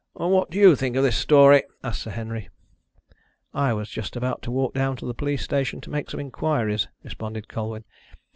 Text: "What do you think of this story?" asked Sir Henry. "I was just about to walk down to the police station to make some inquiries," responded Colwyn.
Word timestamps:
"What 0.13 0.49
do 0.49 0.57
you 0.57 0.75
think 0.75 0.95
of 0.95 1.03
this 1.03 1.15
story?" 1.15 1.61
asked 1.83 2.01
Sir 2.01 2.09
Henry. 2.09 2.49
"I 3.53 3.71
was 3.73 3.87
just 3.87 4.15
about 4.15 4.41
to 4.41 4.49
walk 4.49 4.73
down 4.73 4.95
to 4.95 5.05
the 5.05 5.13
police 5.13 5.43
station 5.43 5.79
to 5.81 5.91
make 5.91 6.09
some 6.09 6.19
inquiries," 6.19 6.87
responded 7.03 7.47
Colwyn. 7.47 7.83